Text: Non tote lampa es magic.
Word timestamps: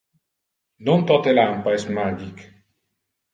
Non 0.87 1.03
tote 1.11 1.35
lampa 1.41 1.75
es 1.81 1.85
magic. 1.99 2.43